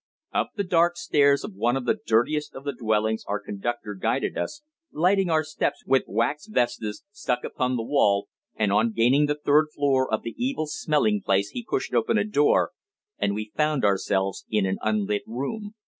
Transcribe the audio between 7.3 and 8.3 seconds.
upon the wall,